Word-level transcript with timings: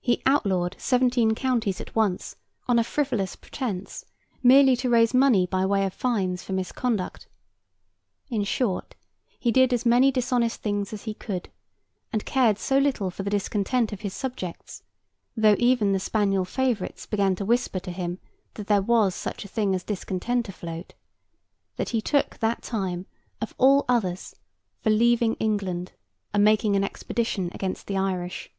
He 0.00 0.22
outlawed 0.24 0.76
seventeen 0.78 1.34
counties 1.34 1.80
at 1.80 1.96
once, 1.96 2.36
on 2.68 2.78
a 2.78 2.84
frivolous 2.84 3.34
pretence, 3.34 4.04
merely 4.40 4.76
to 4.76 4.88
raise 4.88 5.12
money 5.12 5.48
by 5.48 5.66
way 5.66 5.84
of 5.84 5.92
fines 5.92 6.44
for 6.44 6.52
misconduct. 6.52 7.26
In 8.28 8.44
short, 8.44 8.94
he 9.40 9.50
did 9.50 9.72
as 9.72 9.84
many 9.84 10.12
dishonest 10.12 10.62
things 10.62 10.92
as 10.92 11.02
he 11.02 11.12
could; 11.14 11.48
and 12.12 12.24
cared 12.24 12.56
so 12.56 12.78
little 12.78 13.10
for 13.10 13.24
the 13.24 13.30
discontent 13.30 13.92
of 13.92 14.02
his 14.02 14.14
subjects—though 14.14 15.56
even 15.58 15.90
the 15.90 15.98
spaniel 15.98 16.44
favourites 16.44 17.04
began 17.04 17.34
to 17.34 17.44
whisper 17.44 17.80
to 17.80 17.90
him 17.90 18.20
that 18.54 18.68
there 18.68 18.80
was 18.80 19.12
such 19.12 19.44
a 19.44 19.48
thing 19.48 19.74
as 19.74 19.82
discontent 19.82 20.48
afloat—that 20.48 21.88
he 21.88 22.00
took 22.00 22.38
that 22.38 22.62
time, 22.62 23.06
of 23.40 23.56
all 23.58 23.84
others, 23.88 24.36
for 24.78 24.90
leaving 24.90 25.34
England 25.40 25.90
and 26.32 26.44
making 26.44 26.76
an 26.76 26.84
expedition 26.84 27.50
against 27.52 27.88
the 27.88 27.96
Irish. 27.96 28.52